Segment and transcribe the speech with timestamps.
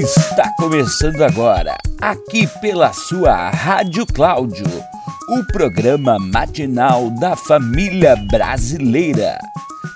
[0.00, 4.64] Está começando agora, aqui pela sua Rádio Cláudio,
[5.28, 9.38] o programa matinal da família brasileira.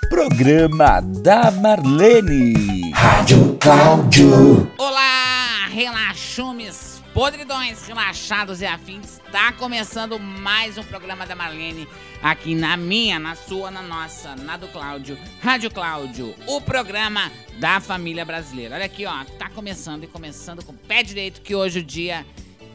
[0.07, 2.91] Programa da Marlene.
[2.93, 4.71] Rádio Cláudio.
[4.77, 9.21] Olá, relaxumes, podridões, relaxados e afins.
[9.25, 11.87] Está começando mais um programa da Marlene
[12.21, 17.79] aqui na minha, na sua, na nossa, na do Cláudio, Rádio Cláudio, o programa da
[17.79, 18.75] família brasileira.
[18.75, 22.25] Olha aqui, ó, tá começando e começando com o pé direito que hoje o dia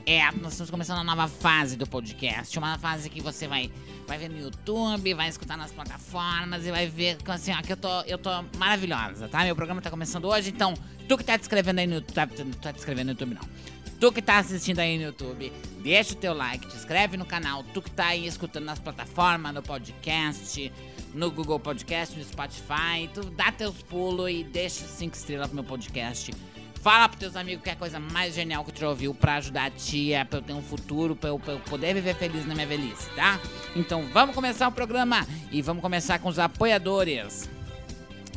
[0.06, 3.70] é, nós estamos começando uma nova fase do podcast, uma fase que você vai
[4.06, 7.76] vai ver no YouTube, vai escutar nas plataformas e vai ver assim, ó, que eu
[7.76, 9.44] tô, eu tô maravilhosa, tá?
[9.44, 10.74] Meu programa tá começando hoje, então
[11.06, 12.26] tu que tá te inscrevendo aí no YouTube, tá,
[12.60, 13.79] tá te inscrevendo no YouTube não.
[14.00, 17.62] Tu que tá assistindo aí no YouTube, deixa o teu like, te inscreve no canal.
[17.62, 20.72] Tu que tá aí escutando nas plataformas, no podcast,
[21.12, 25.64] no Google Podcast, no Spotify, tu dá teus pulos e deixa cinco estrelas pro meu
[25.64, 26.32] podcast.
[26.80, 29.66] Fala pros teus amigos que é a coisa mais genial que tu ouviu pra ajudar
[29.66, 32.54] a tia, pra eu ter um futuro, pra eu, pra eu poder viver feliz na
[32.54, 33.38] minha velhice, tá?
[33.76, 37.50] Então vamos começar o programa e vamos começar com os apoiadores.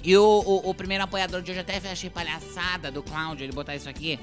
[0.03, 3.77] E o, o, o primeiro apoiador de hoje até achei palhaçada do Cláudio, ele botar
[3.77, 4.19] isso aqui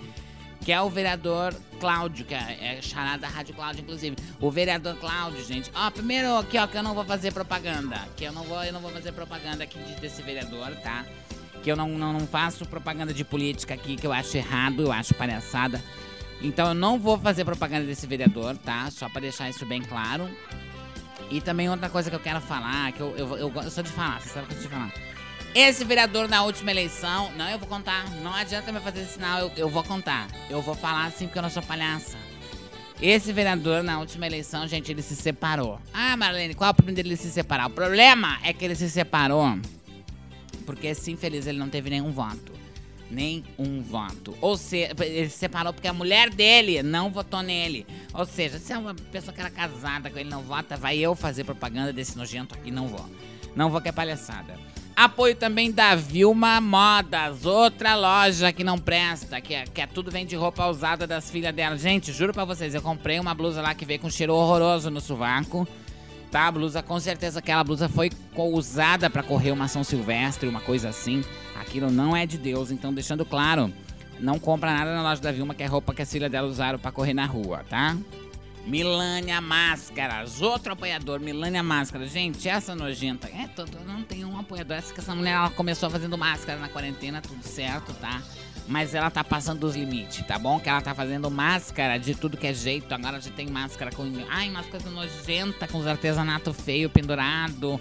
[0.61, 4.17] que é o vereador Cláudio, que é, é charada da Rádio Cláudio, inclusive.
[4.39, 5.71] O vereador Cláudio, gente.
[5.75, 7.97] Ó, primeiro aqui, ó, que eu não vou fazer propaganda.
[8.17, 11.05] Que eu não vou, eu não vou fazer propaganda aqui desse vereador, tá?
[11.63, 14.93] Que eu não, não, não faço propaganda de política aqui, que eu acho errado, eu
[14.93, 15.83] acho palhaçada.
[16.43, 18.91] Então eu não vou fazer propaganda desse vereador, tá?
[18.91, 20.29] Só pra deixar isso bem claro.
[21.31, 23.91] E também outra coisa que eu quero falar, que eu, eu, eu, eu sou de
[23.91, 25.10] falar, você sabe o que eu sou de falar.
[25.55, 27.33] Esse vereador na última eleição.
[27.33, 28.09] Não, eu vou contar.
[28.23, 30.29] Não adianta me fazer sinal, eu, eu vou contar.
[30.49, 32.17] Eu vou falar assim porque eu não sou palhaça.
[33.03, 35.81] Esse vereador na última eleição, gente, ele se separou.
[35.93, 37.67] Ah, Marlene, qual é o problema dele se separar?
[37.67, 39.59] O problema é que ele se separou
[40.67, 42.53] porque esse infeliz ele não teve nenhum voto.
[43.11, 44.37] Nem um voto.
[44.41, 47.85] Ou seja, ele se separou porque a mulher dele não votou nele.
[48.15, 51.17] Ou seja, se é uma pessoa que era casada com ele não vota, vai eu
[51.17, 53.05] fazer propaganda desse nojento aqui, não vou.
[53.57, 54.57] Não vou que é palhaçada.
[55.03, 60.11] Apoio também da Vilma Modas, outra loja que não presta, que é, que é tudo
[60.11, 61.75] vem de roupa usada das filhas dela.
[61.79, 65.01] Gente, juro pra vocês, eu comprei uma blusa lá que veio com cheiro horroroso no
[65.01, 65.67] sovaco.
[66.31, 70.61] Tá, a blusa, com certeza aquela blusa foi usada para correr uma São Silvestre, uma
[70.61, 71.25] coisa assim.
[71.59, 73.73] Aquilo não é de Deus, então deixando claro,
[74.19, 76.79] não compra nada na loja da Vilma que é roupa que as filhas dela usaram
[76.79, 77.97] para correr na rua, tá?
[78.67, 82.11] Milânia Máscaras, outro apoiador, Milânia Máscaras.
[82.11, 83.29] Gente, essa nojenta.
[83.29, 84.77] É, tô, tô, não tem um apoiador.
[84.77, 88.23] Essa que essa mulher ela começou fazendo máscara na quarentena, tudo certo, tá?
[88.69, 90.61] Mas ela tá passando dos limites, tá bom?
[90.61, 92.93] Que ela tá fazendo máscara de tudo que é jeito.
[92.93, 94.05] Agora já tem máscara com.
[94.29, 97.81] Ai, umas coisas nojentas, com os artesanato feio pendurado.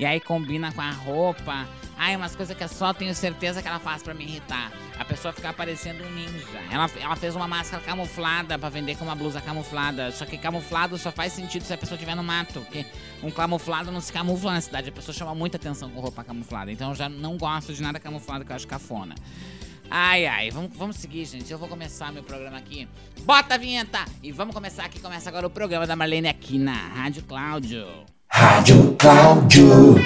[0.00, 1.68] E aí combina com a roupa.
[1.98, 4.72] Ai, umas coisas que eu só tenho certeza que ela faz para me irritar.
[4.98, 6.58] A pessoa ficar parecendo um ninja.
[6.70, 10.10] Ela, ela fez uma máscara camuflada para vender com uma blusa camuflada.
[10.10, 12.62] Só que camuflado só faz sentido se a pessoa estiver no mato.
[12.62, 12.86] Porque
[13.22, 14.88] um camuflado não se camufla na cidade.
[14.88, 16.72] A pessoa chama muita atenção com roupa camuflada.
[16.72, 19.14] Então eu já não gosto de nada camuflado que eu acho cafona.
[19.90, 21.52] Ai, ai, vamos, vamos seguir, gente.
[21.52, 22.88] Eu vou começar meu programa aqui.
[23.24, 24.02] Bota a vinheta!
[24.22, 24.98] E vamos começar aqui.
[24.98, 27.86] Começa agora o programa da Marlene aqui na Rádio Cláudio.
[28.40, 29.96] Rádio Cláudio.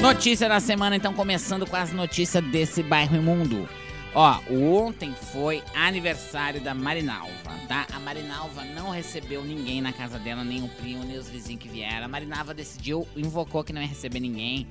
[0.00, 3.68] Notícia da semana, então, começando com as notícias desse bairro imundo.
[4.14, 7.86] Ó, ontem foi aniversário da Marinalva, tá?
[7.92, 11.68] A Marinalva não recebeu ninguém na casa dela, nem o primo, nem os vizinhos que
[11.68, 12.06] vieram.
[12.06, 14.66] A Marinalva decidiu, invocou que não ia receber ninguém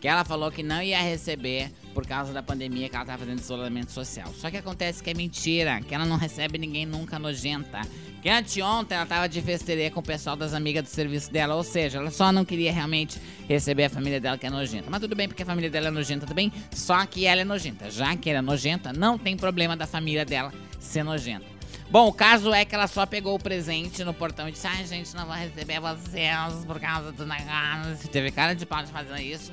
[0.00, 3.38] que ela falou que não ia receber por causa da pandemia que ela tava fazendo
[3.38, 4.32] isolamento social.
[4.34, 7.80] Só que acontece que é mentira, que ela não recebe ninguém nunca nojenta.
[8.20, 11.62] Que anteontem ela tava de festeira com o pessoal das amigas do serviço dela, ou
[11.62, 13.18] seja, ela só não queria realmente
[13.48, 14.90] receber a família dela que é nojenta.
[14.90, 17.90] Mas tudo bem, porque a família dela é nojenta também, só que ela é nojenta.
[17.90, 21.46] Já que ela é nojenta, não tem problema da família dela ser nojenta.
[21.88, 24.84] Bom, o caso é que ela só pegou o presente no portão e disse: Ai,
[24.84, 28.08] gente, não vou receber vocês por causa do negócio.
[28.10, 29.52] Teve cara de pau de fazer isso.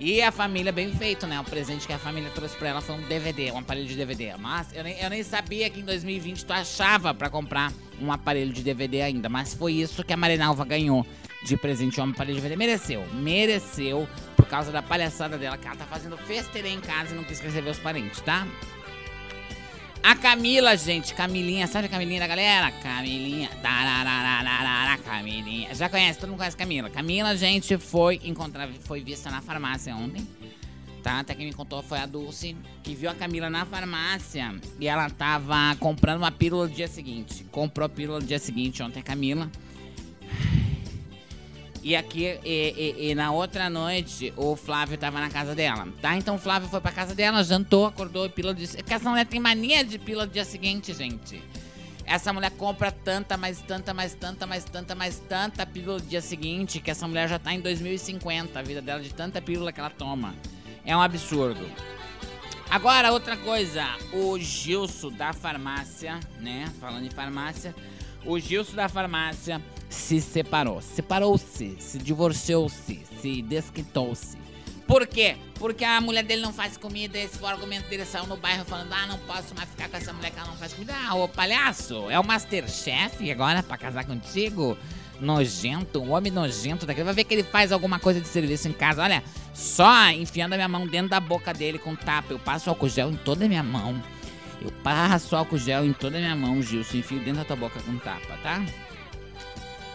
[0.00, 1.40] E a família, bem feito, né?
[1.40, 4.36] O presente que a família trouxe pra ela foi um DVD, um aparelho de DVD.
[4.38, 8.52] Mas eu nem, eu nem sabia que em 2020 tu achava pra comprar um aparelho
[8.52, 9.28] de DVD ainda.
[9.28, 11.04] Mas foi isso que a Marinalva ganhou
[11.44, 12.56] de presente um aparelho de DVD.
[12.56, 17.16] Mereceu, mereceu, por causa da palhaçada dela, que ela tá fazendo festeira em casa e
[17.16, 18.46] não quis receber os parentes, tá?
[20.02, 22.70] A Camila, gente, Camilinha, sabe a Camilinha da galera?
[22.70, 23.50] Camilinha,
[24.98, 25.74] Camilinha.
[25.74, 26.88] Já conhece, todo mundo conhece Camila.
[26.88, 30.26] Camila, gente, foi encontrada, foi vista na farmácia ontem.
[31.02, 31.20] Tá?
[31.20, 35.08] Até quem me contou foi a Dulce, que viu a Camila na farmácia e ela
[35.10, 37.44] tava comprando uma pílula no dia seguinte.
[37.50, 39.50] Comprou a pílula no dia seguinte ontem, a Camila.
[41.82, 46.16] E aqui, e, e, e, na outra noite, o Flávio tava na casa dela, tá?
[46.16, 48.66] Então o Flávio foi pra casa dela, jantou, acordou e pílula de...
[48.66, 51.42] Porque essa mulher tem mania de pílula dia seguinte, gente.
[52.04, 56.80] Essa mulher compra tanta, mais tanta, mais tanta, mais tanta, mais tanta pílula dia seguinte,
[56.80, 59.90] que essa mulher já tá em 2050, a vida dela de tanta pílula que ela
[59.90, 60.34] toma.
[60.84, 61.70] É um absurdo.
[62.70, 66.70] Agora, outra coisa, o Gilson da farmácia, né?
[66.80, 67.74] Falando em farmácia,
[68.24, 70.80] o Gilson da farmácia se separou.
[70.80, 74.36] Separou-se, se divorciou-se, se desquitou-se.
[74.86, 75.36] Por quê?
[75.56, 78.64] Porque a mulher dele não faz comida, esse foi o argumento dele, saiu no bairro
[78.64, 80.94] falando, ah, não posso mais ficar com essa mulher que ela não faz comida.
[81.06, 84.78] Ah, ô palhaço, é o Masterchef agora pra casar contigo?
[85.20, 87.04] Nojento, um homem nojento daquele.
[87.04, 89.02] Vai ver que ele faz alguma coisa de serviço em casa.
[89.02, 89.22] Olha,
[89.52, 92.32] só enfiando a minha mão dentro da boca dele com tapa.
[92.32, 94.00] Eu passo álcool gel em toda a minha mão.
[94.60, 96.98] Eu passo álcool gel em toda a minha mão, Gilson.
[96.98, 98.64] Enfio dentro da tua boca com tapa, tá?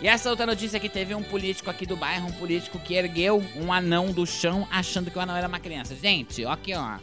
[0.01, 3.43] E essa outra notícia que teve um político aqui do bairro, um político que ergueu
[3.55, 5.95] um anão do chão achando que o anão era uma criança.
[5.95, 6.97] Gente, ó aqui, ó.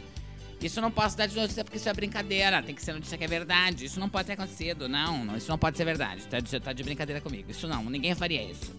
[0.61, 2.61] Isso não posso dar de notícia porque isso é brincadeira.
[2.61, 3.85] Tem que ser notícia que é verdade.
[3.85, 4.87] Isso não pode ter acontecido.
[4.87, 6.21] Não, não isso não pode ser verdade.
[6.27, 7.49] Tá tá de brincadeira comigo.
[7.49, 8.71] Isso não, ninguém faria isso.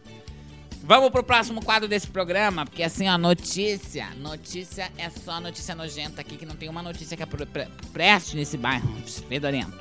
[0.84, 4.08] Vamos pro próximo quadro desse programa, porque assim, ó, notícia.
[4.16, 7.46] Notícia é só notícia nojenta aqui, que não tem uma notícia que é pre
[7.92, 8.88] preste nesse bairro
[9.28, 9.78] fedorento.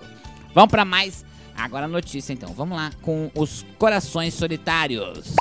[0.53, 1.25] Vamos para mais.
[1.55, 2.53] Agora notícia, então.
[2.53, 5.35] Vamos lá com os corações solitários.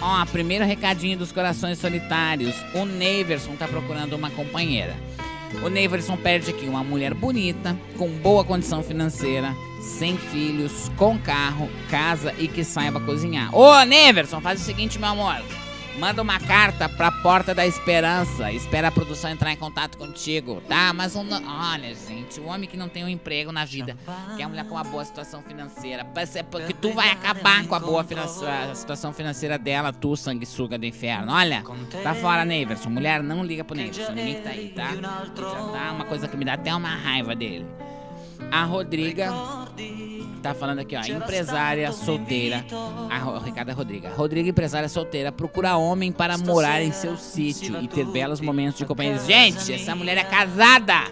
[0.00, 2.56] Ó, primeiro recadinho dos corações solitários.
[2.74, 4.96] O Neverson tá procurando uma companheira.
[5.62, 11.68] O Neverson perde aqui uma mulher bonita, com boa condição financeira, sem filhos, com carro,
[11.90, 13.54] casa e que saiba cozinhar.
[13.54, 15.42] Ô, Neverson, faz o seguinte, meu amor.
[15.98, 18.52] Manda uma carta pra Porta da Esperança.
[18.52, 20.92] Espera a produção entrar em contato contigo, tá?
[20.92, 23.96] Mas um, olha, gente, o homem que não tem um emprego na vida,
[24.36, 26.04] que é uma mulher com uma boa situação financeira,
[26.50, 31.32] porque tu vai acabar com a boa a situação financeira dela, tu, sanguessuga do inferno.
[31.32, 31.64] Olha,
[32.02, 32.90] tá fora, Neverson.
[32.90, 34.12] Mulher, não liga pro Neverson.
[34.12, 34.94] Ninguém que tá aí, tá?
[34.94, 37.66] Já tá uma coisa que me dá até uma raiva dele.
[38.50, 39.32] A Rodriga
[40.46, 41.00] tá falando aqui, ó.
[41.00, 42.64] Empresária solteira.
[43.10, 44.10] A Ricardo Rodriga.
[44.10, 48.84] Rodriga, empresária solteira, procura homem para morar em seu sítio e ter belos momentos de
[48.84, 49.18] companhia.
[49.18, 51.10] Gente, essa mulher é casada!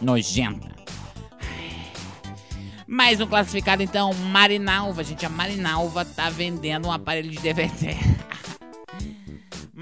[0.00, 0.74] Nojenta.
[2.86, 5.02] Mais um classificado então, Marinalva.
[5.02, 7.96] Gente, a Marinalva tá vendendo um aparelho de DVD.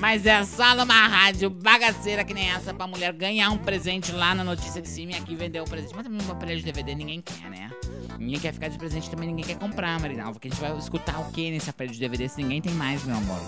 [0.02, 4.34] Mas é só numa rádio bagaceira que nem essa pra mulher ganhar um presente lá
[4.34, 5.94] na notícia de cima e aqui vender o presente.
[5.94, 7.70] Mas também um aparelho de DVD ninguém quer, né?
[8.18, 10.32] Ninguém quer ficar de presente também, ninguém quer comprar, Marinalva.
[10.32, 13.04] Porque a gente vai escutar o que nesse aparelho de DVD se ninguém tem mais,
[13.04, 13.40] meu amor?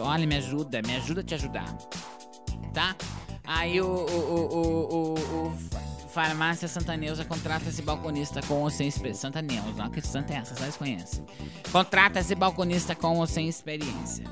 [0.00, 1.72] Olha, me ajuda, me ajuda a te ajudar.
[2.74, 2.96] Tá?
[3.44, 8.88] Aí o, o, o, o, o Farmácia Santa Neuza contrata esse balconista com ou sem
[8.88, 9.20] experiência.
[9.20, 10.56] Santa Neuza, que santa é essa?
[10.56, 11.24] Vocês conhecem.
[11.70, 14.24] Contrata esse balconista com ou sem experiência.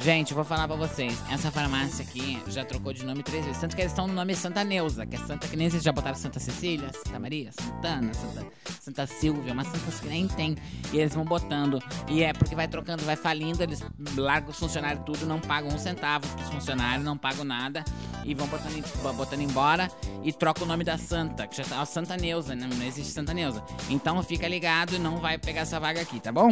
[0.00, 1.16] Gente, vou falar pra vocês.
[1.30, 3.60] Essa farmácia aqui já trocou de nome três vezes.
[3.60, 5.92] Tanto que eles estão no nome Santa Neuza, que é Santa que nem vocês já
[5.92, 8.46] botaram Santa Cecília, Santa Maria, Santana, Santa,
[8.80, 10.56] Santa Silvia, mas Santas que nem tem.
[10.92, 11.82] E eles vão botando.
[12.08, 13.82] E é porque vai trocando, vai falindo, eles
[14.16, 17.84] largam os funcionários tudo, não pagam um centavo pros funcionários, não pagam nada.
[18.24, 19.90] E vão botando, botando embora
[20.22, 22.68] e troca o nome da Santa, que já tá ó, Santa Neuza, né?
[22.72, 23.62] não existe Santa Neuza.
[23.88, 26.48] Então fica ligado e não vai pegar essa vaga aqui, tá bom?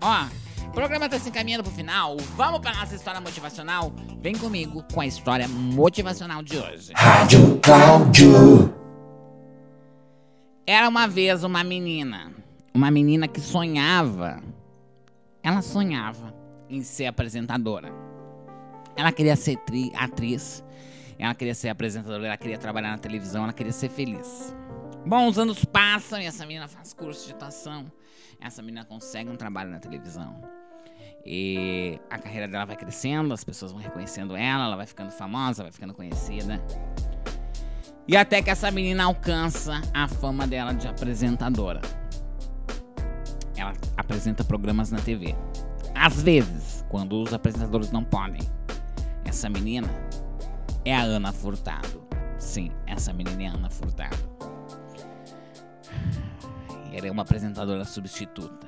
[0.00, 0.51] Ó.
[0.72, 2.16] O programa tá se encaminhando pro final.
[2.34, 3.92] Vamos pra nossa história motivacional?
[4.22, 6.92] Vem comigo com a história motivacional de hoje.
[6.96, 8.74] Rádio Cláudio.
[10.66, 12.32] Era uma vez uma menina.
[12.72, 14.42] Uma menina que sonhava.
[15.42, 16.34] Ela sonhava
[16.70, 17.92] em ser apresentadora.
[18.96, 20.64] Ela queria ser tri- atriz.
[21.18, 22.26] Ela queria ser apresentadora.
[22.28, 23.44] Ela queria trabalhar na televisão.
[23.44, 24.56] Ela queria ser feliz.
[25.04, 27.84] Bom, os anos passam e essa menina faz curso de atuação.
[28.40, 30.40] Essa menina consegue um trabalho na televisão.
[31.24, 35.62] E a carreira dela vai crescendo, as pessoas vão reconhecendo ela, ela vai ficando famosa,
[35.62, 36.60] vai ficando conhecida.
[38.06, 41.80] E até que essa menina alcança a fama dela de apresentadora.
[43.56, 45.36] Ela apresenta programas na TV.
[45.94, 48.40] Às vezes, quando os apresentadores não podem.
[49.24, 49.88] Essa menina
[50.84, 52.02] é a Ana Furtado.
[52.38, 54.16] Sim, essa menina é a Ana Furtado.
[56.92, 58.66] Ela é uma apresentadora substituta.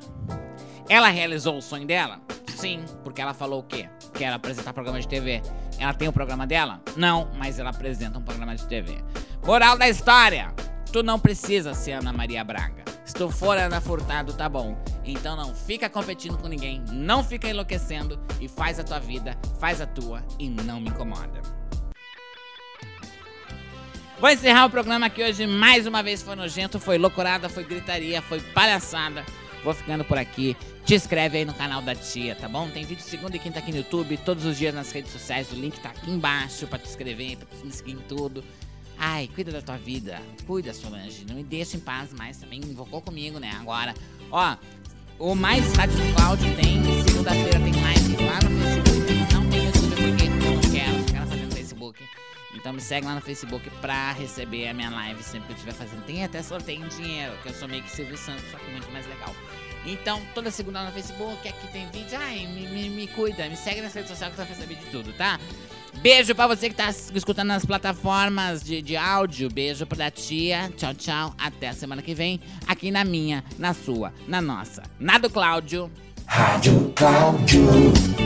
[0.88, 2.20] Ela realizou o sonho dela?
[2.64, 3.90] Sim, porque ela falou o quê?
[4.14, 5.42] Que era apresentar programa de TV.
[5.78, 6.80] Ela tem o programa dela?
[6.96, 9.04] Não, mas ela apresenta um programa de TV.
[9.44, 10.50] Moral da história:
[10.90, 12.82] tu não precisa ser Ana Maria Braga.
[13.04, 14.82] Se tu for Ana Furtado, tá bom.
[15.04, 19.82] Então não fica competindo com ninguém, não fica enlouquecendo e faz a tua vida, faz
[19.82, 21.42] a tua e não me incomoda.
[24.18, 25.46] Vou encerrar o programa aqui hoje.
[25.46, 29.22] Mais uma vez foi nojento, foi loucurada, foi gritaria, foi palhaçada.
[29.64, 30.54] Vou ficando por aqui.
[30.84, 32.68] Te inscreve aí no canal da tia, tá bom?
[32.68, 35.50] Tem vídeo segunda e quinta aqui no YouTube, todos os dias nas redes sociais.
[35.50, 38.44] O link tá aqui embaixo pra te inscrever, pra te seguir em tudo.
[38.98, 40.20] Ai, cuida da tua vida.
[40.46, 41.24] Cuida, Solange.
[41.26, 42.60] Não me deixa em paz mais também.
[42.60, 43.50] Invocou comigo, né?
[43.58, 43.94] Agora.
[44.30, 44.56] Ó,
[45.18, 46.82] o Mais Rádio do Cláudio tem.
[47.08, 49.32] Segunda-feira tem live lá no Facebook.
[49.32, 51.04] Não tem YouTube porque eu não quero.
[51.12, 52.00] Quero fazer no Facebook.
[52.54, 55.74] Então me segue lá no Facebook pra receber a minha live sempre que eu estiver
[55.74, 56.04] fazendo.
[56.04, 58.90] Tem até sorteio em dinheiro, que eu sou meio que Silvio Santos, só que muito
[58.90, 59.34] mais legal.
[59.86, 62.18] Então, toda segunda no Facebook, aqui tem vídeo.
[62.18, 64.90] Ai, me, me, me cuida, me segue nas redes sociais que você vai receber de
[64.90, 65.38] tudo, tá?
[66.00, 69.48] Beijo pra você que tá escutando nas plataformas de, de áudio.
[69.50, 70.70] Beijo pra tia.
[70.76, 71.34] Tchau, tchau.
[71.38, 72.40] Até a semana que vem.
[72.66, 74.82] Aqui na minha, na sua, na nossa.
[74.98, 75.90] Na do Cláudio.
[76.26, 78.23] Rádio Cláudio.